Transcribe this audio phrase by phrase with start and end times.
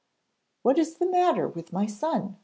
[0.63, 2.37] 'What is the matter with my son?'